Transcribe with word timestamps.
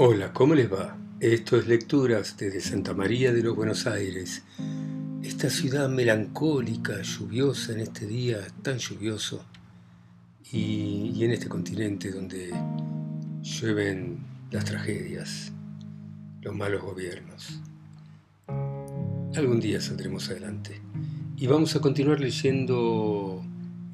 Hola, 0.00 0.32
¿cómo 0.32 0.54
les 0.54 0.72
va? 0.72 0.96
Esto 1.18 1.56
es 1.56 1.66
Lecturas 1.66 2.36
desde 2.36 2.60
Santa 2.60 2.94
María 2.94 3.32
de 3.32 3.42
los 3.42 3.56
Buenos 3.56 3.88
Aires. 3.88 4.44
Esta 5.24 5.50
ciudad 5.50 5.88
melancólica, 5.88 7.02
lluviosa 7.02 7.72
en 7.72 7.80
este 7.80 8.06
día 8.06 8.38
tan 8.62 8.78
lluvioso 8.78 9.44
y, 10.52 11.24
en 11.24 11.32
este 11.32 11.48
continente 11.48 12.12
donde 12.12 12.54
llueven 13.42 14.18
las 14.52 14.66
tragedias, 14.66 15.50
los 16.42 16.54
malos 16.54 16.80
gobiernos. 16.82 17.60
Algún 19.34 19.58
día 19.58 19.80
saldremos 19.80 20.30
adelante. 20.30 20.80
Y 21.36 21.48
vamos 21.48 21.74
a 21.74 21.80
continuar 21.80 22.20
leyendo 22.20 23.44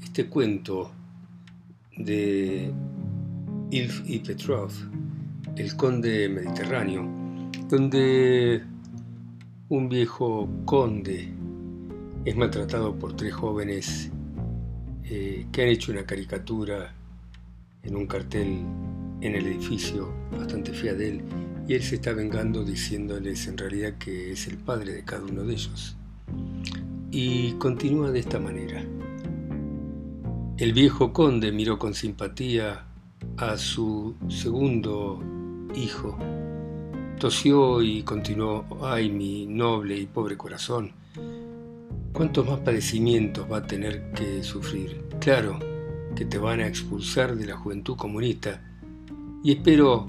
este 0.02 0.27
cuento 0.27 0.93
de 1.96 2.71
Ilf 3.70 4.02
y 4.05 4.18
Petrov, 4.18 4.70
el 5.56 5.76
conde 5.76 6.28
mediterráneo, 6.28 7.08
donde 7.68 8.62
un 9.68 9.88
viejo 9.88 10.48
conde 10.64 11.32
es 12.24 12.36
maltratado 12.36 12.94
por 12.94 13.14
tres 13.14 13.34
jóvenes 13.34 14.10
eh, 15.04 15.46
que 15.52 15.62
han 15.62 15.68
hecho 15.68 15.92
una 15.92 16.04
caricatura 16.04 16.94
en 17.82 17.96
un 17.96 18.06
cartel 18.06 18.64
en 19.20 19.34
el 19.34 19.46
edificio 19.46 20.12
bastante 20.36 20.72
fea 20.72 20.94
de 20.94 21.10
él 21.10 21.22
y 21.68 21.74
él 21.74 21.82
se 21.82 21.96
está 21.96 22.12
vengando 22.12 22.64
diciéndoles 22.64 23.46
en 23.46 23.56
realidad 23.56 23.94
que 23.98 24.32
es 24.32 24.46
el 24.48 24.58
padre 24.58 24.92
de 24.92 25.05
cada 25.05 25.24
uno 25.24 25.44
de 25.44 25.52
ellos. 25.55 25.96
Y 27.10 27.52
continúa 27.52 28.10
de 28.10 28.20
esta 28.20 28.38
manera. 28.38 28.84
El 30.56 30.72
viejo 30.72 31.12
conde 31.12 31.52
miró 31.52 31.78
con 31.78 31.94
simpatía 31.94 32.86
a 33.36 33.56
su 33.56 34.14
segundo 34.28 35.22
hijo. 35.77 36.19
Tosió 37.19 37.83
y 37.83 38.03
continuó, 38.03 38.64
ay 38.83 39.11
mi 39.11 39.47
noble 39.47 39.97
y 39.97 40.06
pobre 40.06 40.36
corazón, 40.36 40.92
¿cuántos 42.12 42.47
más 42.47 42.61
padecimientos 42.61 43.50
va 43.50 43.58
a 43.58 43.67
tener 43.67 44.12
que 44.12 44.42
sufrir? 44.42 45.05
Claro 45.20 45.58
que 46.14 46.25
te 46.25 46.39
van 46.39 46.61
a 46.61 46.67
expulsar 46.67 47.36
de 47.36 47.47
la 47.47 47.56
juventud 47.56 47.97
comunista 47.97 48.62
y 49.42 49.52
espero 49.52 50.06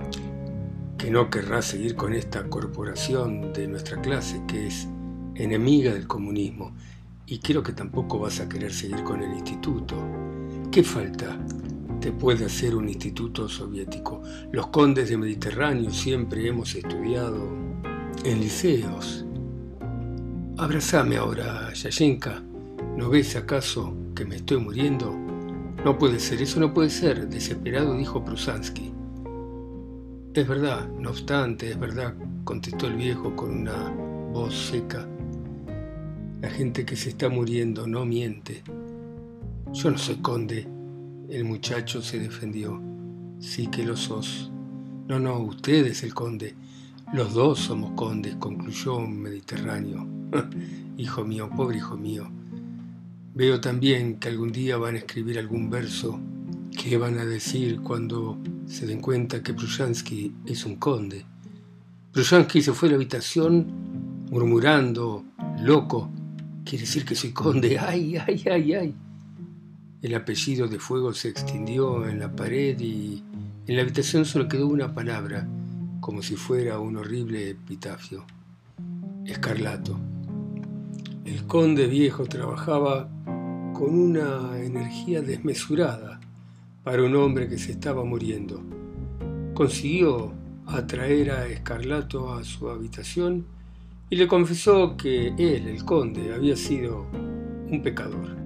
que 0.98 1.12
no 1.12 1.30
querrás 1.30 1.66
seguir 1.66 1.96
con 1.96 2.14
esta 2.14 2.50
corporación 2.50 3.54
de 3.54 3.68
nuestra 3.68 4.02
clase 4.02 4.42
que 4.48 4.68
es 4.68 4.88
enemiga 5.36 5.94
del 5.94 6.08
comunismo 6.08 6.74
y 7.28 7.40
creo 7.40 7.64
que 7.64 7.74
tampoco 7.74 8.20
vas 8.20 8.40
a 8.40 8.48
querer 8.48 8.72
seguir 8.72 9.04
con 9.04 9.22
el 9.22 9.34
instituto. 9.34 9.96
¿Qué 10.72 10.84
falta? 10.84 11.38
Puede 12.12 12.46
hacer 12.46 12.76
un 12.76 12.88
instituto 12.88 13.50
soviético. 13.50 14.22
Los 14.52 14.68
condes 14.68 15.10
de 15.10 15.18
Mediterráneo 15.18 15.92
siempre 15.92 16.48
hemos 16.48 16.76
estudiado 16.76 17.50
en 18.24 18.40
liceos. 18.40 19.26
Abrázame 20.58 21.18
ahora, 21.18 21.74
Yashenka. 21.74 22.42
¿No 22.96 23.10
ves 23.10 23.36
acaso 23.36 23.96
que 24.16 24.24
me 24.24 24.38
estoy 24.38 24.58
muriendo? 24.58 25.14
No 25.84 25.98
puede 25.98 26.20
ser, 26.20 26.42
eso 26.42 26.60
no 26.60 26.74
puede 26.74 26.90
ser, 26.90 27.28
desesperado 27.28 27.98
dijo 27.98 28.24
Prusansky. 28.24 28.92
Es 30.34 30.48
verdad, 30.48 30.88
no 31.00 31.10
obstante, 31.10 31.72
es 31.72 31.80
verdad, 31.80 32.16
contestó 32.44 32.88
el 32.88 32.96
viejo 32.96 33.36
con 33.36 33.52
una 33.62 33.90
voz 34.32 34.56
seca. 34.56 35.08
La 36.42 36.50
gente 36.50 36.86
que 36.86 36.96
se 36.96 37.10
está 37.10 37.30
muriendo 37.30 37.88
no 37.88 38.06
miente. 38.06 38.64
Yo 39.74 39.92
no 39.92 39.98
soy 39.98 40.16
conde. 40.18 40.75
El 41.30 41.44
muchacho 41.44 42.02
se 42.02 42.20
defendió. 42.20 42.82
Sí 43.40 43.68
que 43.68 43.84
lo 43.84 43.96
sos. 43.98 44.52
No, 45.08 45.20
no, 45.20 45.40
usted 45.40 45.86
es 45.88 46.04
el 46.04 46.14
conde. 46.14 46.56
Los 47.14 47.34
dos 47.34 47.60
somos 47.60 47.92
condes, 47.92 48.36
concluyó 48.36 48.98
un 48.98 49.22
mediterráneo. 49.22 50.08
hijo 50.98 51.24
mío, 51.24 51.50
pobre 51.56 51.78
hijo 51.78 51.98
mío. 51.98 52.30
Veo 53.34 53.60
también 53.60 54.18
que 54.20 54.30
algún 54.30 54.52
día 54.52 54.78
van 54.78 54.96
a 54.96 55.00
escribir 55.00 55.40
algún 55.40 55.70
verso. 55.70 56.20
¿Qué 56.78 56.98
van 56.98 57.18
a 57.20 57.26
decir 57.26 57.82
cuando 57.82 58.38
se 58.68 58.86
den 58.86 59.02
cuenta 59.02 59.42
que 59.42 59.54
Prushansky 59.54 60.34
es 60.46 60.66
un 60.66 60.76
conde? 60.76 61.26
Prushansky 62.12 62.62
se 62.62 62.74
fue 62.74 62.90
a 62.90 62.92
la 62.92 62.96
habitación 62.96 64.26
murmurando, 64.30 65.26
loco, 65.62 66.10
Quiere 66.66 66.84
decir 66.84 67.06
que 67.06 67.14
soy 67.16 67.32
conde. 67.32 67.78
¡Ay, 67.80 68.18
ay, 68.18 68.44
ay, 68.50 68.74
ay! 68.74 68.96
El 70.02 70.14
apellido 70.14 70.68
de 70.68 70.80
fuego 70.80 71.14
se 71.14 71.30
extindió 71.30 72.08
en 72.08 72.20
la 72.20 72.36
pared 72.36 72.80
y 72.80 73.24
en 73.68 73.76
la 73.76 73.82
habitación 73.82 74.26
solo 74.26 74.48
quedó 74.48 74.68
una 74.68 74.94
palabra, 74.94 75.48
como 76.00 76.22
si 76.22 76.36
fuera 76.36 76.80
un 76.80 76.98
horrible 76.98 77.50
epitafio. 77.50 78.26
Escarlato. 79.26 79.98
El 81.26 81.48
conde 81.48 81.88
viejo 81.88 82.26
trabajaba 82.26 83.10
con 83.74 83.98
una 83.98 84.60
energía 84.60 85.22
desmesurada 85.22 86.20
para 86.84 87.02
un 87.02 87.16
hombre 87.16 87.50
que 87.50 87.58
se 87.58 87.72
estaba 87.72 88.06
muriendo. 88.06 88.62
Consiguió 89.56 90.34
atraer 90.68 91.32
a 91.32 91.48
Escarlato 91.48 92.34
a 92.34 92.44
su 92.44 92.70
habitación 92.70 93.46
y 94.10 94.18
le 94.18 94.28
confesó 94.28 94.96
que 94.96 95.30
él, 95.30 95.68
el 95.68 95.84
conde, 95.84 96.34
había 96.34 96.56
sido 96.56 97.08
un 97.12 97.82
pecador. 97.82 98.45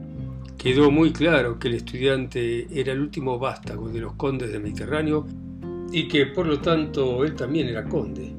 Quedó 0.59 0.91
muy 0.91 1.13
claro 1.13 1.57
que 1.57 1.69
el 1.69 1.75
estudiante 1.75 2.67
era 2.77 2.91
el 2.91 2.99
último 2.99 3.39
vástago 3.39 3.87
de 3.87 4.01
los 4.01 4.15
condes 4.15 4.51
del 4.51 4.61
Mediterráneo 4.61 5.25
y 5.89 6.09
que 6.09 6.25
por 6.25 6.47
lo 6.47 6.59
tanto 6.59 7.23
él 7.23 7.33
también 7.33 7.69
era 7.69 7.85
conde. 7.85 8.33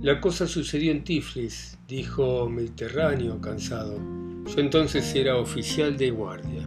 La 0.00 0.20
cosa 0.20 0.46
sucedió 0.46 0.92
en 0.92 1.02
Tiflis, 1.02 1.78
dijo 1.88 2.50
Mediterráneo 2.50 3.40
cansado. 3.40 3.98
Yo 4.44 4.60
entonces 4.60 5.14
era 5.14 5.36
oficial 5.36 5.96
de 5.96 6.10
guardia. 6.10 6.66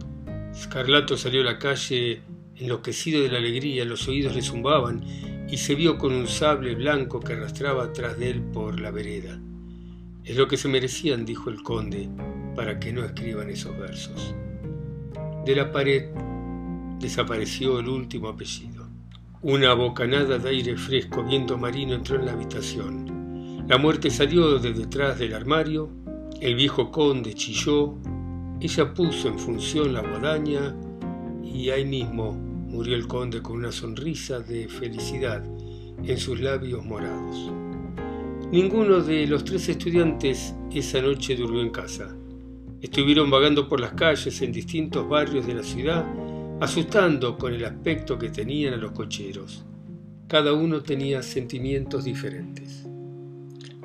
Scarlato 0.52 1.16
salió 1.16 1.42
a 1.42 1.52
la 1.52 1.58
calle 1.60 2.22
enloquecido 2.56 3.22
de 3.22 3.30
la 3.30 3.38
alegría, 3.38 3.84
los 3.84 4.08
oídos 4.08 4.34
le 4.34 4.42
zumbaban 4.42 5.04
y 5.48 5.58
se 5.58 5.76
vio 5.76 5.96
con 5.96 6.12
un 6.12 6.26
sable 6.26 6.74
blanco 6.74 7.20
que 7.20 7.34
arrastraba 7.34 7.92
tras 7.92 8.18
de 8.18 8.30
él 8.30 8.42
por 8.42 8.80
la 8.80 8.90
vereda. 8.90 9.40
Es 10.24 10.36
lo 10.36 10.48
que 10.48 10.56
se 10.56 10.66
merecían, 10.66 11.24
dijo 11.24 11.50
el 11.50 11.62
conde, 11.62 12.08
para 12.54 12.78
que 12.78 12.92
no 12.92 13.04
escriban 13.04 13.50
esos 13.50 13.76
versos. 13.78 14.34
De 15.44 15.54
la 15.54 15.70
pared 15.70 16.06
desapareció 16.98 17.80
el 17.80 17.88
último 17.88 18.28
apellido. 18.28 18.86
Una 19.42 19.74
bocanada 19.74 20.38
de 20.38 20.48
aire 20.48 20.76
fresco, 20.76 21.22
viento 21.22 21.58
marino, 21.58 21.94
entró 21.94 22.18
en 22.18 22.26
la 22.26 22.32
habitación. 22.32 23.66
La 23.68 23.76
muerte 23.78 24.10
salió 24.10 24.58
de 24.58 24.72
detrás 24.72 25.18
del 25.18 25.34
armario, 25.34 25.90
el 26.40 26.54
viejo 26.54 26.90
conde 26.90 27.34
chilló, 27.34 27.94
ella 28.60 28.94
puso 28.94 29.28
en 29.28 29.38
función 29.38 29.92
la 29.92 30.00
guadaña 30.00 30.74
y 31.42 31.70
ahí 31.70 31.84
mismo 31.84 32.32
murió 32.32 32.94
el 32.96 33.06
conde 33.06 33.42
con 33.42 33.56
una 33.56 33.72
sonrisa 33.72 34.40
de 34.40 34.68
felicidad 34.68 35.44
en 36.02 36.18
sus 36.18 36.40
labios 36.40 36.84
morados. 36.84 37.52
Ninguno 38.50 39.00
de 39.00 39.26
los 39.26 39.44
tres 39.44 39.68
estudiantes 39.68 40.54
esa 40.72 41.00
noche 41.02 41.36
durmió 41.36 41.60
en 41.60 41.70
casa. 41.70 42.14
Estuvieron 42.84 43.30
vagando 43.30 43.66
por 43.66 43.80
las 43.80 43.92
calles 43.92 44.42
en 44.42 44.52
distintos 44.52 45.08
barrios 45.08 45.46
de 45.46 45.54
la 45.54 45.62
ciudad, 45.62 46.04
asustando 46.60 47.38
con 47.38 47.54
el 47.54 47.64
aspecto 47.64 48.18
que 48.18 48.28
tenían 48.28 48.74
a 48.74 48.76
los 48.76 48.92
cocheros. 48.92 49.64
Cada 50.28 50.52
uno 50.52 50.82
tenía 50.82 51.22
sentimientos 51.22 52.04
diferentes. 52.04 52.84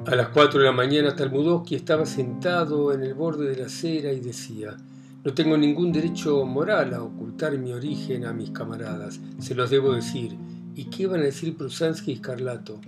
A 0.06 0.16
las 0.16 0.28
cuatro 0.28 0.60
de 0.60 0.66
la 0.66 0.74
mañana 0.74 1.16
Talmudowski 1.16 1.76
estaba 1.76 2.06
sentado 2.06 2.92
en 2.92 3.04
el 3.04 3.14
borde 3.14 3.50
de 3.50 3.56
la 3.56 3.68
acera 3.68 4.12
y 4.12 4.20
decía, 4.20 4.76
no 5.24 5.34
tengo 5.34 5.58
ningún 5.58 5.94
derecho 5.94 6.46
moral 6.46 6.94
a 6.94 7.02
ocultar 7.02 7.58
mi 7.58 7.72
origen 7.72 8.26
a 8.26 8.34
mis 8.34 8.50
camaradas, 8.50 9.22
se 9.40 9.56
los 9.56 9.70
debo 9.70 9.94
decir. 9.94 10.36
¿Y 10.76 10.90
qué 10.90 11.08
van 11.08 11.22
a 11.22 11.24
decir 11.24 11.56
Prusansky 11.56 12.12
y 12.12 12.18
Scarlato? 12.18 12.82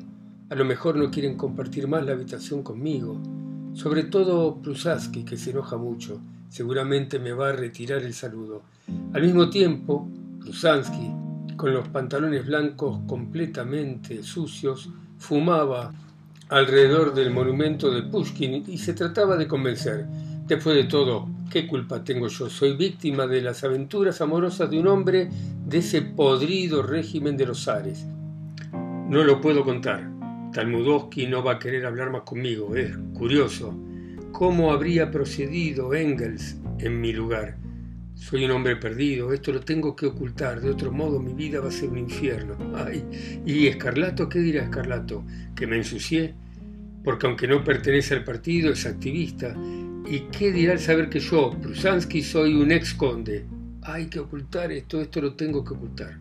A 0.49 0.55
lo 0.55 0.65
mejor 0.65 0.97
no 0.97 1.09
quieren 1.09 1.37
compartir 1.37 1.87
más 1.87 2.05
la 2.05 2.11
habitación 2.11 2.63
conmigo. 2.63 3.17
Sobre 3.73 4.03
todo 4.03 4.61
Prusansky, 4.61 5.23
que 5.23 5.37
se 5.37 5.51
enoja 5.51 5.77
mucho. 5.77 6.19
Seguramente 6.49 7.19
me 7.19 7.31
va 7.31 7.49
a 7.49 7.53
retirar 7.53 8.03
el 8.03 8.13
saludo. 8.13 8.63
Al 9.13 9.21
mismo 9.21 9.49
tiempo, 9.49 10.07
Prusansky, 10.41 11.55
con 11.55 11.73
los 11.73 11.87
pantalones 11.87 12.45
blancos 12.45 12.99
completamente 13.07 14.23
sucios, 14.23 14.89
fumaba 15.17 15.93
alrededor 16.49 17.13
del 17.13 17.31
monumento 17.31 17.89
de 17.91 18.03
Pushkin 18.03 18.65
y 18.67 18.77
se 18.77 18.93
trataba 18.93 19.37
de 19.37 19.47
convencer. 19.47 20.05
Después 20.47 20.75
de 20.75 20.83
todo, 20.83 21.29
¿qué 21.49 21.65
culpa 21.65 22.03
tengo 22.03 22.27
yo? 22.27 22.49
Soy 22.49 22.75
víctima 22.75 23.25
de 23.25 23.41
las 23.41 23.63
aventuras 23.63 24.19
amorosas 24.19 24.69
de 24.69 24.79
un 24.79 24.87
hombre 24.87 25.29
de 25.65 25.77
ese 25.77 26.01
podrido 26.01 26.83
régimen 26.83 27.37
de 27.37 27.45
los 27.45 27.69
Ares. 27.69 28.05
No 28.73 29.23
lo 29.23 29.39
puedo 29.39 29.63
contar. 29.63 30.10
Talmudowski 30.51 31.27
no 31.27 31.43
va 31.43 31.53
a 31.53 31.59
querer 31.59 31.85
hablar 31.85 32.11
más 32.11 32.21
conmigo. 32.23 32.75
Es 32.75 32.95
curioso. 33.13 33.73
¿Cómo 34.31 34.71
habría 34.71 35.11
procedido 35.11 35.93
Engels 35.93 36.57
en 36.79 36.99
mi 36.99 37.13
lugar? 37.13 37.57
Soy 38.15 38.45
un 38.45 38.51
hombre 38.51 38.75
perdido, 38.75 39.33
esto 39.33 39.51
lo 39.51 39.61
tengo 39.61 39.95
que 39.95 40.05
ocultar, 40.05 40.61
de 40.61 40.69
otro 40.69 40.91
modo 40.91 41.19
mi 41.19 41.33
vida 41.33 41.59
va 41.59 41.69
a 41.69 41.71
ser 41.71 41.89
un 41.89 41.97
infierno. 41.97 42.55
Ay, 42.75 43.03
¿y 43.45 43.67
Escarlato? 43.67 44.29
¿Qué 44.29 44.39
dirá 44.39 44.63
Escarlato? 44.63 45.23
¿Que 45.55 45.65
me 45.65 45.77
ensucié? 45.77 46.35
Porque 47.03 47.25
aunque 47.25 47.47
no 47.47 47.63
pertenece 47.63 48.13
al 48.13 48.23
partido, 48.23 48.71
es 48.71 48.85
activista. 48.85 49.55
¿Y 50.05 50.19
qué 50.31 50.51
dirá 50.51 50.73
al 50.73 50.79
saber 50.79 51.09
que 51.09 51.19
yo, 51.19 51.51
Prusansky, 51.61 52.21
soy 52.21 52.53
un 52.53 52.71
ex 52.71 52.93
conde? 52.93 53.45
Hay 53.83 54.05
que 54.05 54.19
ocultar 54.19 54.71
esto, 54.71 55.01
esto 55.01 55.21
lo 55.21 55.33
tengo 55.33 55.63
que 55.63 55.73
ocultar. 55.73 56.19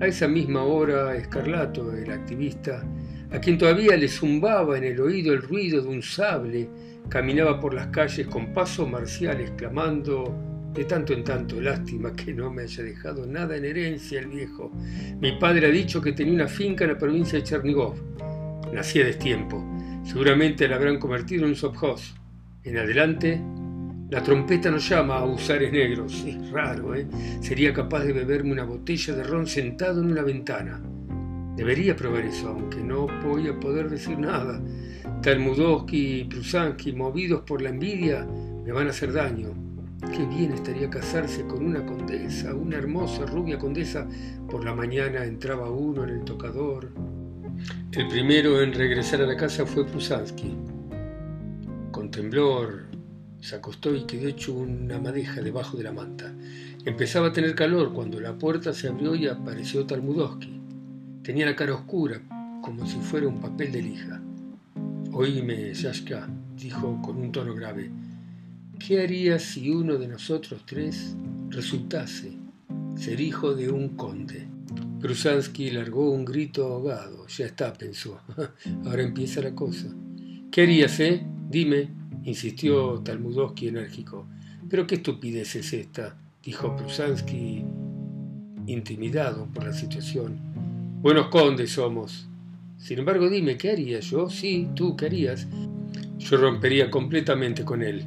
A 0.00 0.06
esa 0.06 0.28
misma 0.28 0.62
hora, 0.62 1.16
Escarlato, 1.16 1.92
el 1.92 2.10
activista, 2.10 2.84
a 3.30 3.38
quien 3.38 3.58
todavía 3.58 3.96
le 3.96 4.08
zumbaba 4.08 4.78
en 4.78 4.84
el 4.84 5.00
oído 5.00 5.32
el 5.32 5.42
ruido 5.42 5.82
de 5.82 5.88
un 5.88 6.02
sable, 6.02 6.68
caminaba 7.08 7.60
por 7.60 7.74
las 7.74 7.88
calles 7.88 8.26
con 8.26 8.52
pasos 8.52 8.88
marciales, 8.88 9.50
clamando 9.56 10.34
de 10.74 10.84
tanto 10.84 11.12
en 11.12 11.24
tanto, 11.24 11.60
lástima 11.60 12.14
que 12.14 12.32
no 12.32 12.52
me 12.52 12.62
haya 12.62 12.84
dejado 12.84 13.26
nada 13.26 13.56
en 13.56 13.64
herencia 13.64 14.20
el 14.20 14.28
viejo. 14.28 14.70
Mi 15.20 15.32
padre 15.32 15.66
ha 15.66 15.70
dicho 15.70 16.00
que 16.00 16.12
tenía 16.12 16.34
una 16.34 16.48
finca 16.48 16.84
en 16.84 16.92
la 16.92 16.98
provincia 16.98 17.38
de 17.38 17.44
Chernigov. 17.44 17.96
Nacía 18.72 19.04
destiempo. 19.04 19.64
Seguramente 20.04 20.68
la 20.68 20.76
habrán 20.76 20.98
convertido 20.98 21.46
en 21.46 21.56
un. 21.56 22.14
En 22.64 22.78
adelante, 22.78 23.40
la 24.10 24.22
trompeta 24.22 24.70
nos 24.70 24.88
llama 24.88 25.16
a 25.16 25.24
usares 25.24 25.72
negros. 25.72 26.24
Es 26.26 26.50
raro, 26.50 26.94
¿eh? 26.94 27.06
Sería 27.40 27.72
capaz 27.72 28.04
de 28.04 28.12
beberme 28.12 28.52
una 28.52 28.64
botella 28.64 29.14
de 29.16 29.24
ron 29.24 29.46
sentado 29.46 30.00
en 30.00 30.12
una 30.12 30.22
ventana. 30.22 30.80
Debería 31.58 31.96
probar 31.96 32.24
eso, 32.24 32.50
aunque 32.50 32.80
no 32.80 33.08
voy 33.24 33.48
a 33.48 33.58
poder 33.58 33.90
decir 33.90 34.16
nada. 34.16 34.62
Talmudowski 35.22 36.20
y 36.20 36.24
Prusansky, 36.24 36.92
movidos 36.92 37.40
por 37.40 37.60
la 37.60 37.70
envidia, 37.70 38.24
me 38.64 38.70
van 38.70 38.86
a 38.86 38.90
hacer 38.90 39.12
daño. 39.12 39.48
Qué 40.12 40.24
bien 40.24 40.52
estaría 40.52 40.88
casarse 40.88 41.44
con 41.46 41.66
una 41.66 41.84
condesa, 41.84 42.54
una 42.54 42.76
hermosa 42.76 43.26
rubia 43.26 43.58
condesa. 43.58 44.06
Por 44.48 44.64
la 44.64 44.72
mañana 44.72 45.24
entraba 45.24 45.68
uno 45.68 46.04
en 46.04 46.10
el 46.10 46.24
tocador. 46.24 46.92
El 47.90 48.06
primero 48.06 48.62
en 48.62 48.72
regresar 48.72 49.20
a 49.22 49.26
la 49.26 49.36
casa 49.36 49.66
fue 49.66 49.84
Prusansky. 49.84 50.56
Con 51.90 52.12
temblor 52.12 52.84
se 53.40 53.56
acostó 53.56 53.92
y 53.92 54.06
quedó 54.06 54.28
hecho 54.28 54.54
una 54.54 55.00
madeja 55.00 55.42
debajo 55.42 55.76
de 55.76 55.82
la 55.82 55.92
manta. 55.92 56.32
Empezaba 56.84 57.26
a 57.26 57.32
tener 57.32 57.56
calor 57.56 57.92
cuando 57.92 58.20
la 58.20 58.38
puerta 58.38 58.72
se 58.72 58.86
abrió 58.86 59.16
y 59.16 59.26
apareció 59.26 59.84
Talmudowski. 59.86 60.57
Tenía 61.28 61.44
la 61.44 61.54
cara 61.54 61.74
oscura, 61.74 62.22
como 62.62 62.86
si 62.86 62.96
fuera 63.00 63.28
un 63.28 63.38
papel 63.38 63.70
de 63.70 63.82
lija. 63.82 64.18
Oíme, 65.12 65.74
Yashka, 65.74 66.26
dijo 66.56 67.02
con 67.02 67.18
un 67.18 67.30
tono 67.30 67.54
grave. 67.54 67.90
¿Qué 68.78 69.02
harías 69.02 69.42
si 69.42 69.68
uno 69.68 69.98
de 69.98 70.08
nosotros 70.08 70.62
tres 70.64 71.14
resultase 71.50 72.32
ser 72.96 73.20
hijo 73.20 73.54
de 73.54 73.70
un 73.70 73.90
conde? 73.90 74.48
Prusansky 75.02 75.70
largó 75.70 76.10
un 76.12 76.24
grito 76.24 76.66
ahogado. 76.66 77.26
Ya 77.26 77.44
está, 77.44 77.74
pensó. 77.74 78.18
Ahora 78.86 79.02
empieza 79.02 79.42
la 79.42 79.54
cosa. 79.54 79.88
¿Qué 80.50 80.62
harías, 80.62 80.98
eh? 80.98 81.26
Dime, 81.50 81.90
insistió 82.24 83.02
Talmudowski 83.02 83.68
enérgico. 83.68 84.26
Pero 84.66 84.86
qué 84.86 84.94
estupidez 84.94 85.56
es 85.56 85.74
esta, 85.74 86.16
dijo 86.42 86.74
Prusansky, 86.74 87.66
intimidado 88.66 89.46
por 89.52 89.66
la 89.66 89.74
situación. 89.74 90.67
Buenos 91.00 91.28
condes 91.28 91.70
somos. 91.70 92.26
Sin 92.76 92.98
embargo, 92.98 93.30
dime, 93.30 93.56
¿qué 93.56 93.70
haría 93.70 94.00
yo? 94.00 94.28
Sí, 94.28 94.66
tú, 94.74 94.96
¿qué 94.96 95.06
harías? 95.06 95.46
Yo 96.18 96.36
rompería 96.38 96.90
completamente 96.90 97.64
con 97.64 97.84
él. 97.84 98.04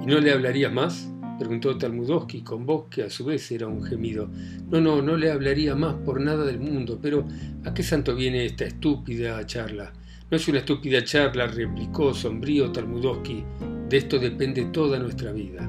¿Y 0.00 0.06
no 0.06 0.20
le 0.20 0.30
hablarías 0.30 0.72
más? 0.72 1.08
preguntó 1.36 1.76
Talmudowski 1.76 2.42
con 2.42 2.64
voz 2.64 2.86
que 2.88 3.02
a 3.02 3.10
su 3.10 3.24
vez 3.24 3.50
era 3.50 3.66
un 3.66 3.82
gemido. 3.82 4.28
No, 4.70 4.80
no, 4.80 5.02
no 5.02 5.16
le 5.16 5.32
hablaría 5.32 5.74
más 5.74 5.94
por 5.94 6.20
nada 6.20 6.44
del 6.44 6.60
mundo, 6.60 6.96
pero 7.02 7.26
¿a 7.64 7.74
qué 7.74 7.82
santo 7.82 8.14
viene 8.14 8.46
esta 8.46 8.66
estúpida 8.66 9.44
charla? 9.44 9.92
No 10.30 10.36
es 10.36 10.46
una 10.46 10.58
estúpida 10.60 11.02
charla, 11.02 11.48
replicó 11.48 12.14
sombrío 12.14 12.70
Talmudowski. 12.70 13.42
De 13.88 13.96
esto 13.96 14.20
depende 14.20 14.66
toda 14.66 14.96
nuestra 15.00 15.32
vida. 15.32 15.68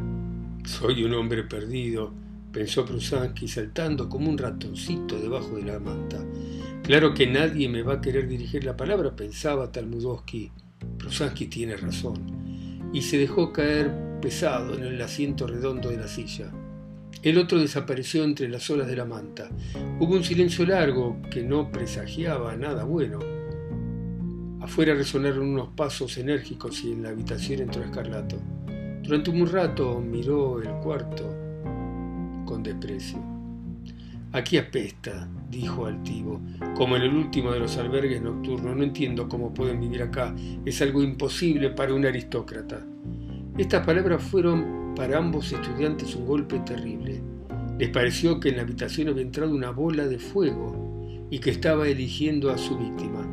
Soy 0.66 1.04
un 1.04 1.16
hombre 1.16 1.46
perdido, 1.46 2.14
pensó 2.54 2.86
Prusansky 2.86 3.48
saltando 3.48 4.08
como 4.08 4.30
un 4.30 4.38
ratoncito 4.38 5.20
debajo 5.20 5.58
de 5.58 5.64
la 5.64 5.80
manta. 5.80 6.24
Claro 6.84 7.14
que 7.14 7.26
nadie 7.26 7.68
me 7.68 7.82
va 7.82 7.96
a 7.96 8.02
querer 8.02 8.28
dirigir 8.28 8.64
la 8.64 8.78
palabra, 8.78 9.16
pensaba 9.16 9.72
Talmudowski. 9.72 10.52
Prusansky 11.00 11.48
tiene 11.48 11.76
razón. 11.76 12.92
Y 12.94 13.02
se 13.02 13.18
dejó 13.18 13.52
caer 13.52 13.92
pesado 14.22 14.76
en 14.76 14.84
el 14.84 15.02
asiento 15.02 15.48
redondo 15.48 15.90
de 15.90 15.98
la 15.98 16.08
silla. 16.08 16.52
El 17.24 17.38
otro 17.40 17.60
desapareció 17.60 18.24
entre 18.24 18.48
las 18.50 18.70
olas 18.70 18.88
de 18.88 18.98
la 18.98 19.06
manta. 19.06 19.50
Hubo 20.00 20.14
un 20.14 20.24
silencio 20.24 20.66
largo 20.66 21.22
que 21.32 21.42
no 21.42 21.72
presagiaba 21.72 22.56
nada 22.56 22.84
bueno. 22.84 23.20
Afuera 24.62 24.94
resonaron 24.94 25.48
unos 25.48 25.70
pasos 25.70 26.18
enérgicos 26.18 26.84
y 26.84 26.92
en 26.92 27.04
la 27.04 27.10
habitación 27.10 27.62
entró 27.62 27.84
Escarlato. 27.84 28.38
Durante 29.02 29.32
un 29.32 29.48
rato 29.48 30.00
miró 30.00 30.62
el 30.62 30.70
cuarto 30.82 31.43
con 32.46 32.64
desprecio. 32.64 33.20
Aquí 34.32 34.58
apesta, 34.58 35.30
dijo 35.52 35.86
altivo, 35.86 36.42
como 36.76 36.96
en 36.96 37.04
el 37.04 37.14
último 37.14 37.52
de 37.52 37.60
los 37.60 37.78
albergues 37.78 38.20
nocturnos. 38.22 38.76
No 38.76 38.84
entiendo 38.84 39.30
cómo 39.30 39.54
pueden 39.54 39.80
vivir 39.80 40.02
acá. 40.02 40.34
Es 40.66 40.82
algo 40.82 41.04
imposible 41.04 41.70
para 41.70 41.94
un 41.94 42.06
aristócrata. 42.06 42.84
Estas 43.58 43.86
palabras 43.86 44.24
fueron 44.24 44.94
para 44.96 45.20
ambos 45.20 45.52
estudiantes 45.52 46.16
un 46.16 46.26
golpe 46.26 46.60
terrible. 46.60 47.22
Les 47.78 47.90
pareció 47.90 48.40
que 48.40 48.50
en 48.50 48.58
la 48.58 48.64
habitación 48.64 49.10
había 49.10 49.22
entrado 49.22 49.54
una 49.54 49.70
bola 49.70 50.08
de 50.08 50.18
fuego 50.18 51.28
y 51.30 51.38
que 51.38 51.52
estaba 51.52 51.88
eligiendo 51.88 52.50
a 52.50 52.58
su 52.58 52.76
víctima. 52.78 53.28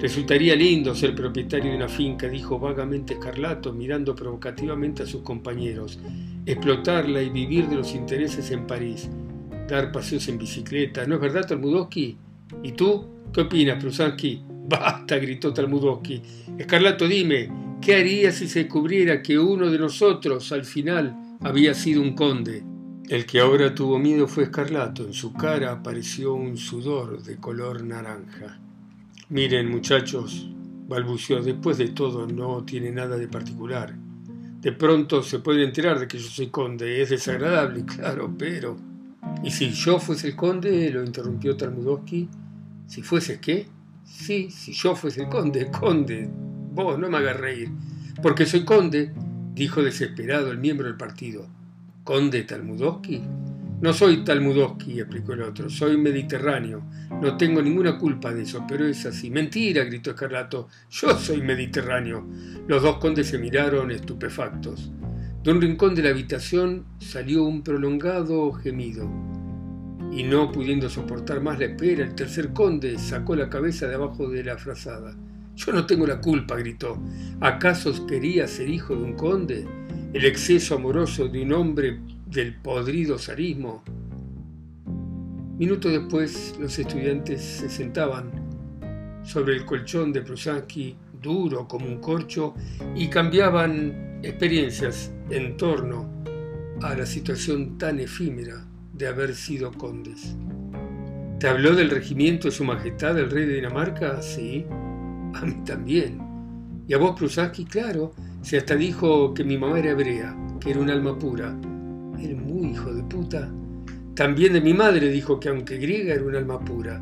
Resultaría 0.00 0.54
lindo 0.54 0.94
ser 0.94 1.14
propietario 1.14 1.70
de 1.70 1.76
una 1.76 1.88
finca, 1.88 2.28
dijo 2.28 2.58
vagamente 2.58 3.14
Escarlato, 3.14 3.72
mirando 3.72 4.14
provocativamente 4.14 5.02
a 5.02 5.06
sus 5.06 5.22
compañeros. 5.22 5.98
Explotarla 6.46 7.20
y 7.22 7.30
vivir 7.30 7.68
de 7.68 7.76
los 7.76 7.94
intereses 7.94 8.50
en 8.52 8.66
París. 8.66 9.08
Dar 9.68 9.90
paseos 9.90 10.28
en 10.28 10.38
bicicleta. 10.38 11.04
¿No 11.06 11.16
es 11.16 11.20
verdad, 11.20 11.46
Talmudowski? 11.46 12.16
¿Y 12.62 12.72
tú? 12.72 13.06
¿Qué 13.32 13.40
opinas, 13.40 13.82
Prusansky? 13.82 14.42
Basta, 14.68 15.18
gritó 15.18 15.52
Talmudowski. 15.52 16.22
Escarlato, 16.58 17.08
dime, 17.08 17.48
¿Qué 17.80 17.94
haría 17.94 18.32
si 18.32 18.48
se 18.48 18.64
descubriera 18.64 19.22
que 19.22 19.38
uno 19.38 19.70
de 19.70 19.78
nosotros 19.78 20.50
al 20.52 20.64
final 20.64 21.16
había 21.40 21.74
sido 21.74 22.02
un 22.02 22.14
conde? 22.14 22.64
El 23.08 23.24
que 23.24 23.40
ahora 23.40 23.74
tuvo 23.74 23.98
miedo 23.98 24.26
fue 24.26 24.44
Escarlato. 24.44 25.04
En 25.04 25.14
su 25.14 25.32
cara 25.32 25.72
apareció 25.72 26.34
un 26.34 26.56
sudor 26.56 27.22
de 27.22 27.36
color 27.36 27.82
naranja. 27.82 28.60
Miren, 29.30 29.70
muchachos, 29.70 30.48
balbuceó, 30.88 31.42
después 31.42 31.76
de 31.76 31.88
todo 31.88 32.26
no 32.26 32.64
tiene 32.64 32.90
nada 32.90 33.18
de 33.18 33.28
particular. 33.28 33.94
De 34.60 34.72
pronto 34.72 35.22
se 35.22 35.38
puede 35.40 35.64
enterar 35.64 36.00
de 36.00 36.08
que 36.08 36.18
yo 36.18 36.28
soy 36.28 36.48
conde. 36.48 37.02
Es 37.02 37.10
desagradable, 37.10 37.84
claro, 37.96 38.34
pero... 38.38 38.76
¿Y 39.44 39.50
si 39.50 39.70
yo 39.70 40.00
fuese 40.00 40.28
el 40.28 40.36
conde? 40.36 40.90
lo 40.90 41.04
interrumpió 41.04 41.56
Talmudowski. 41.56 42.28
¿Si 42.86 43.02
fuese 43.02 43.38
qué? 43.38 43.66
Sí, 44.04 44.50
si 44.50 44.72
yo 44.72 44.96
fuese 44.96 45.24
el 45.24 45.28
conde, 45.28 45.70
conde, 45.70 46.30
Vos 46.72 46.98
no 46.98 47.10
me 47.10 47.18
hagas 47.18 47.38
reír, 47.38 47.70
porque 48.22 48.46
soy 48.46 48.64
conde, 48.64 49.12
dijo 49.52 49.82
desesperado 49.82 50.52
el 50.52 50.58
miembro 50.58 50.86
del 50.86 50.96
partido. 50.96 51.46
¿Conde 52.04 52.44
Talmudowski? 52.44 53.22
No 53.80 53.92
soy 53.92 54.24
Talmudowski, 54.24 54.98
explicó 54.98 55.34
el 55.34 55.42
otro, 55.42 55.70
soy 55.70 55.96
mediterráneo. 55.96 56.82
No 57.22 57.36
tengo 57.36 57.62
ninguna 57.62 57.96
culpa 57.96 58.34
de 58.34 58.42
eso, 58.42 58.64
pero 58.66 58.84
es 58.84 59.06
así. 59.06 59.30
Mentira, 59.30 59.84
gritó 59.84 60.10
Escarlato, 60.10 60.68
yo 60.90 61.16
soy 61.16 61.42
mediterráneo. 61.42 62.26
Los 62.66 62.82
dos 62.82 62.96
condes 62.96 63.28
se 63.28 63.38
miraron 63.38 63.92
estupefactos. 63.92 64.90
De 65.44 65.52
un 65.52 65.60
rincón 65.60 65.94
de 65.94 66.02
la 66.02 66.10
habitación 66.10 66.86
salió 66.98 67.44
un 67.44 67.62
prolongado 67.62 68.52
gemido. 68.52 69.08
Y 70.10 70.24
no 70.24 70.50
pudiendo 70.50 70.90
soportar 70.90 71.40
más 71.40 71.60
la 71.60 71.66
espera, 71.66 72.02
el 72.02 72.16
tercer 72.16 72.52
conde 72.52 72.98
sacó 72.98 73.36
la 73.36 73.48
cabeza 73.48 73.86
de 73.86 73.94
abajo 73.94 74.28
de 74.28 74.42
la 74.42 74.58
frazada. 74.58 75.14
Yo 75.54 75.72
no 75.72 75.86
tengo 75.86 76.04
la 76.04 76.20
culpa, 76.20 76.56
gritó. 76.56 77.00
¿Acaso 77.40 78.06
quería 78.08 78.48
ser 78.48 78.68
hijo 78.68 78.96
de 78.96 79.02
un 79.04 79.14
conde? 79.14 79.68
¿El 80.12 80.24
exceso 80.24 80.74
amoroso 80.74 81.28
de 81.28 81.42
un 81.42 81.52
hombre 81.52 82.00
del 82.30 82.54
podrido 82.56 83.18
zarismo? 83.18 83.82
Minutos 85.58 85.92
después, 85.92 86.54
los 86.60 86.78
estudiantes 86.78 87.42
se 87.42 87.68
sentaban 87.68 88.30
sobre 89.24 89.56
el 89.56 89.64
colchón 89.64 90.12
de 90.12 90.22
Prusansky, 90.22 90.96
duro 91.20 91.66
como 91.66 91.86
un 91.86 91.98
corcho, 92.00 92.54
y 92.94 93.08
cambiaban 93.08 94.20
experiencias 94.22 95.12
en 95.30 95.56
torno 95.56 96.08
a 96.82 96.94
la 96.94 97.06
situación 97.06 97.76
tan 97.76 97.98
efímera 97.98 98.64
de 98.92 99.06
haber 99.06 99.34
sido 99.34 99.72
condes. 99.72 100.36
¿Te 101.40 101.48
habló 101.48 101.74
del 101.74 101.90
regimiento 101.90 102.48
de 102.48 102.52
Su 102.52 102.64
Majestad 102.64 103.18
el 103.18 103.30
Rey 103.30 103.46
de 103.46 103.54
Dinamarca? 103.54 104.20
Sí. 104.22 104.66
A 105.34 105.44
mí 105.44 105.62
también. 105.64 106.20
Y 106.86 106.94
a 106.94 106.98
vos, 106.98 107.16
Prusansky, 107.16 107.64
claro, 107.64 108.12
se 108.42 108.58
hasta 108.58 108.76
dijo 108.76 109.34
que 109.34 109.44
mi 109.44 109.56
mamá 109.58 109.78
era 109.78 109.90
hebrea, 109.90 110.36
que 110.60 110.70
era 110.70 110.80
un 110.80 110.90
alma 110.90 111.18
pura. 111.18 111.56
Eres 112.20 112.36
muy 112.36 112.70
hijo 112.70 112.92
de 112.92 113.02
puta. 113.04 113.50
También 114.14 114.52
de 114.52 114.60
mi 114.60 114.74
madre 114.74 115.10
dijo 115.10 115.38
que 115.38 115.48
aunque 115.48 115.78
griega 115.78 116.14
era 116.14 116.24
un 116.24 116.34
alma 116.34 116.58
pura. 116.60 117.00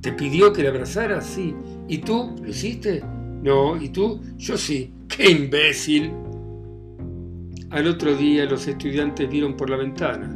¿Te 0.00 0.12
pidió 0.12 0.52
que 0.52 0.62
la 0.62 0.70
abrazara? 0.70 1.20
Sí. 1.20 1.54
¿Y 1.88 1.98
tú? 1.98 2.34
¿Lo 2.42 2.48
hiciste? 2.48 3.02
No. 3.42 3.80
¿Y 3.80 3.90
tú? 3.90 4.20
Yo 4.36 4.56
sí. 4.56 4.92
¡Qué 5.08 5.30
imbécil! 5.30 6.10
Al 7.70 7.86
otro 7.88 8.16
día 8.16 8.44
los 8.46 8.66
estudiantes 8.66 9.28
vieron 9.28 9.56
por 9.56 9.68
la 9.68 9.76
ventana 9.76 10.34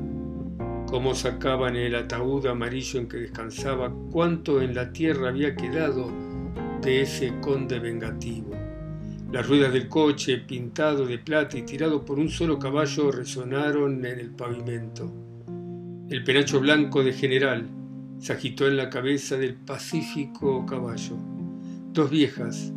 cómo 0.89 1.15
sacaban 1.15 1.77
el 1.77 1.95
ataúd 1.95 2.47
amarillo 2.47 3.01
en 3.01 3.09
que 3.09 3.19
descansaba, 3.19 3.93
cuánto 4.11 4.63
en 4.63 4.75
la 4.75 4.91
tierra 4.91 5.29
había 5.29 5.55
quedado 5.55 6.11
de 6.81 7.03
ese 7.03 7.39
conde 7.41 7.79
vengativo. 7.79 8.58
Las 9.31 9.47
ruedas 9.47 9.75
del 9.75 9.89
coche, 9.89 10.39
pintado 10.39 11.05
de 11.05 11.19
plata 11.19 11.59
y 11.59 11.63
tirado 11.63 12.03
por 12.03 12.19
un 12.19 12.31
solo 12.31 12.59
caballo, 12.59 13.13
resonaron 13.13 14.03
en 14.07 14.19
el 14.19 14.31
pavimento. 14.31 15.13
El 16.09 16.25
penacho 16.25 16.61
blanco 16.61 17.05
de 17.05 17.13
general 17.13 17.69
se 18.19 18.33
agitó 18.33 18.67
en 18.67 18.79
la 18.79 18.89
cabeza 18.89 19.37
del 19.37 19.55
pacífico 19.55 20.65
caballo. 20.65 21.17
Dos 21.93 22.11
viejas, 22.11 22.73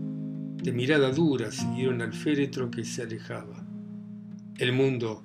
de 0.58 0.74
mirada 0.74 1.12
dura, 1.12 1.52
siguieron 1.52 2.02
al 2.02 2.12
féretro 2.12 2.70
que 2.70 2.84
se 2.84 3.04
alejaba. 3.04 3.66
El 4.58 4.74
mundo 4.74 5.24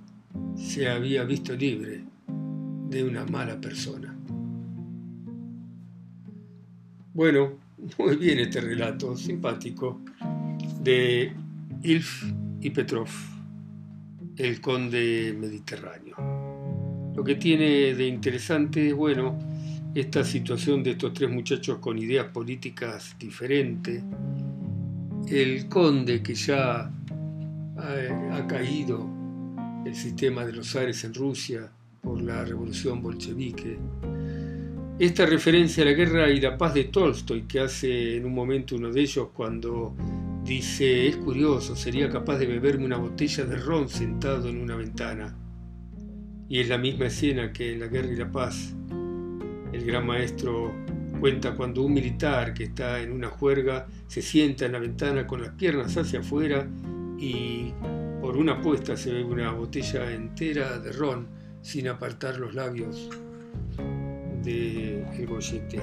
se 0.54 0.88
había 0.88 1.24
visto 1.24 1.56
libre 1.56 2.04
de 2.88 3.02
una 3.02 3.24
mala 3.26 3.60
persona. 3.60 4.16
Bueno, 7.12 7.54
muy 7.98 8.14
bien 8.14 8.38
este 8.38 8.60
relato, 8.60 9.16
simpático, 9.16 10.00
de 10.86 11.32
Ilf 11.82 12.22
y 12.60 12.70
Petrov, 12.70 13.08
el 14.36 14.60
conde 14.60 15.34
mediterráneo. 15.36 16.14
Lo 17.16 17.24
que 17.24 17.34
tiene 17.34 17.92
de 17.92 18.06
interesante 18.06 18.86
es, 18.86 18.94
bueno, 18.94 19.36
esta 19.96 20.22
situación 20.22 20.84
de 20.84 20.92
estos 20.92 21.12
tres 21.12 21.28
muchachos 21.28 21.78
con 21.78 21.98
ideas 21.98 22.26
políticas 22.26 23.16
diferentes, 23.18 24.00
el 25.28 25.68
conde 25.68 26.22
que 26.22 26.36
ya 26.36 26.82
ha, 26.82 28.36
ha 28.36 28.46
caído 28.46 29.10
el 29.84 29.94
sistema 29.96 30.44
de 30.44 30.52
los 30.52 30.76
aires 30.76 31.02
en 31.02 31.14
Rusia, 31.14 31.68
por 32.00 32.22
la 32.22 32.44
revolución 32.44 33.02
bolchevique. 33.02 33.76
Esta 35.00 35.26
referencia 35.26 35.82
a 35.82 35.86
la 35.86 35.92
guerra 35.94 36.30
y 36.30 36.40
la 36.40 36.56
paz 36.56 36.74
de 36.74 36.84
Tolstoy 36.84 37.42
que 37.42 37.58
hace 37.58 38.18
en 38.18 38.24
un 38.24 38.32
momento 38.32 38.76
uno 38.76 38.92
de 38.92 39.00
ellos 39.00 39.30
cuando 39.34 39.96
dice, 40.46 41.08
es 41.08 41.16
curioso, 41.16 41.74
sería 41.74 42.08
capaz 42.08 42.38
de 42.38 42.46
beberme 42.46 42.84
una 42.84 42.96
botella 42.96 43.44
de 43.44 43.56
ron 43.56 43.88
sentado 43.88 44.48
en 44.48 44.60
una 44.60 44.76
ventana. 44.76 45.36
Y 46.48 46.60
es 46.60 46.68
la 46.68 46.78
misma 46.78 47.06
escena 47.06 47.52
que 47.52 47.72
en 47.72 47.80
La 47.80 47.88
Guerra 47.88 48.12
y 48.12 48.16
la 48.16 48.30
Paz. 48.30 48.72
El 49.72 49.84
gran 49.84 50.06
maestro 50.06 50.72
cuenta 51.18 51.56
cuando 51.56 51.82
un 51.82 51.92
militar 51.92 52.54
que 52.54 52.64
está 52.64 53.00
en 53.00 53.10
una 53.10 53.28
juerga 53.28 53.88
se 54.06 54.22
sienta 54.22 54.66
en 54.66 54.72
la 54.72 54.78
ventana 54.78 55.26
con 55.26 55.42
las 55.42 55.50
piernas 55.50 55.96
hacia 55.96 56.20
afuera 56.20 56.68
y 57.18 57.72
por 58.20 58.36
una 58.36 58.52
apuesta 58.52 58.96
se 58.96 59.12
bebe 59.12 59.24
una 59.24 59.50
botella 59.50 60.12
entera 60.12 60.78
de 60.78 60.92
ron 60.92 61.26
sin 61.62 61.88
apartar 61.88 62.38
los 62.38 62.54
labios 62.54 63.10
del 64.44 65.04
el 65.18 65.26
bollete. 65.26 65.80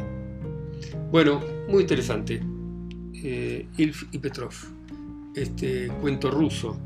Bueno, 1.12 1.42
muy 1.68 1.82
interesante. 1.82 2.53
Eh, 3.26 3.68
Ilf 3.78 4.04
y 4.12 4.20
Petrov, 4.20 4.52
este 5.34 5.88
cuento 6.02 6.30
ruso, 6.30 6.78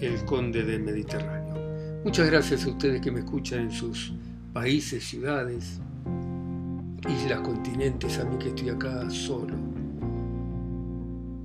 El 0.00 0.24
Conde 0.24 0.64
del 0.64 0.82
Mediterráneo. 0.82 2.02
Muchas 2.02 2.26
gracias 2.26 2.64
a 2.64 2.70
ustedes 2.70 3.00
que 3.00 3.12
me 3.12 3.20
escuchan 3.20 3.60
en 3.60 3.70
sus 3.70 4.12
países, 4.52 5.04
ciudades, 5.04 5.78
islas, 7.08 7.40
continentes, 7.42 8.18
a 8.18 8.24
mí 8.24 8.36
que 8.38 8.48
estoy 8.48 8.70
acá 8.70 9.08
solo, 9.08 9.54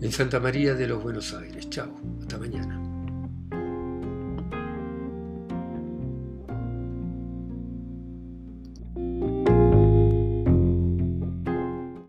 en 0.01 0.11
Santa 0.11 0.39
María 0.39 0.73
de 0.73 0.87
los 0.87 1.03
Buenos 1.03 1.31
Aires. 1.35 1.69
Chao, 1.69 1.95
hasta 2.21 2.39
mañana. 2.39 2.80